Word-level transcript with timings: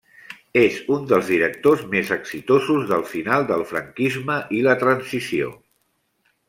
És 0.61 0.77
un 0.95 1.03
dels 1.11 1.27
directors 1.33 1.83
més 1.91 2.09
exitosos 2.17 2.89
del 2.93 3.07
final 3.13 3.47
del 3.53 3.67
franquisme 3.75 4.43
i 4.61 4.65
la 4.71 4.77
transició. 4.87 5.57